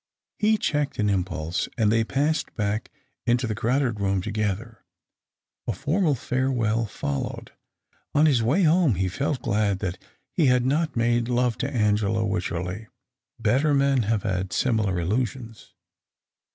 [0.39, 2.89] He checked an impulse, and they passed back
[3.27, 4.83] into the crowded room together.
[5.67, 7.51] A formal farewell followed.
[8.15, 9.99] On his way home he felt glad that
[10.33, 12.87] he had not made love to Angela Wycherley.
[13.39, 15.71] Better men have had similar illusions.